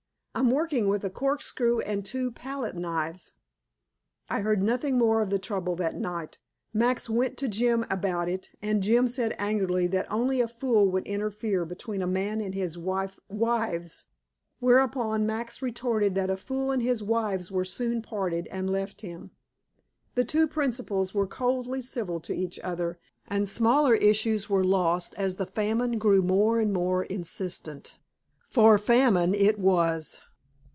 I'm 0.33 0.49
working 0.49 0.87
with 0.87 1.03
a 1.03 1.09
corkscrew 1.09 1.79
and 1.79 2.05
two 2.05 2.31
palette 2.31 2.77
knives." 2.77 3.33
I 4.29 4.39
heard 4.39 4.63
nothing 4.63 4.97
more 4.97 5.21
of 5.21 5.29
the 5.29 5.37
trouble 5.37 5.75
that 5.75 5.97
night. 5.99 6.37
Max 6.73 7.09
went 7.09 7.35
to 7.39 7.49
Jim 7.49 7.85
about 7.89 8.29
it, 8.29 8.49
and 8.61 8.81
Jim 8.81 9.09
said 9.09 9.35
angrily 9.37 9.87
that 9.87 10.09
only 10.09 10.39
a 10.39 10.47
fool 10.47 10.87
would 10.89 11.05
interfere 11.05 11.65
between 11.65 12.01
a 12.01 12.07
man 12.07 12.39
and 12.39 12.55
his 12.55 12.77
wife 12.77 13.19
wives. 13.27 14.05
Whereupon 14.61 15.25
Max 15.25 15.61
retorted 15.61 16.15
that 16.15 16.29
a 16.29 16.37
fool 16.37 16.71
and 16.71 16.81
his 16.81 17.03
wives 17.03 17.51
were 17.51 17.65
soon 17.65 18.01
parted, 18.01 18.47
and 18.47 18.69
left 18.69 19.01
him. 19.01 19.31
The 20.15 20.23
two 20.23 20.47
principals 20.47 21.13
were 21.13 21.27
coldly 21.27 21.81
civil 21.81 22.21
to 22.21 22.33
each 22.33 22.57
other, 22.61 22.97
and 23.27 23.49
smaller 23.49 23.95
issues 23.95 24.49
were 24.49 24.63
lost 24.63 25.13
as 25.17 25.35
the 25.35 25.45
famine 25.45 25.97
grew 25.99 26.21
more 26.23 26.61
and 26.61 26.71
more 26.71 27.03
insistent. 27.03 27.97
For 28.49 28.77
famine 28.77 29.33
it 29.33 29.57
was. 29.57 30.19